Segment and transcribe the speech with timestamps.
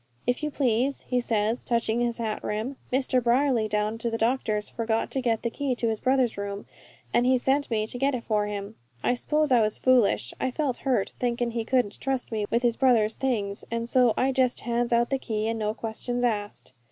[0.25, 3.23] "'If you please,' he says, touching his hat rim, 'Mr.
[3.23, 6.65] Brierly, down to the doctor's, forgot to get the key to his brother's room,
[7.13, 10.33] and he sent me to get it for him.' I s'pose I was foolish.
[10.41, 14.31] I felt hurt, thinkin' he couldn't trust me with his brother's things, an' so I
[14.31, 16.73] jest hands out the key and no questions asked."